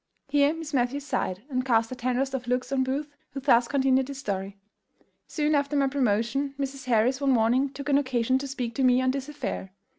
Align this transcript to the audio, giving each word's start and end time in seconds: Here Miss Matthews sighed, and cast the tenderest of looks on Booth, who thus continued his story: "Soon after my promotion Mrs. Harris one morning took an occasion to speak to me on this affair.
Here 0.29 0.51
Miss 0.51 0.73
Matthews 0.73 1.05
sighed, 1.05 1.43
and 1.47 1.63
cast 1.63 1.89
the 1.91 1.95
tenderest 1.95 2.33
of 2.33 2.47
looks 2.47 2.71
on 2.71 2.83
Booth, 2.83 3.13
who 3.33 3.39
thus 3.39 3.67
continued 3.67 4.07
his 4.07 4.17
story: 4.17 4.57
"Soon 5.27 5.53
after 5.53 5.75
my 5.75 5.85
promotion 5.85 6.55
Mrs. 6.59 6.85
Harris 6.85 7.21
one 7.21 7.29
morning 7.29 7.69
took 7.69 7.87
an 7.87 7.99
occasion 7.99 8.39
to 8.39 8.47
speak 8.47 8.73
to 8.73 8.83
me 8.83 8.99
on 8.99 9.11
this 9.11 9.29
affair. 9.29 9.73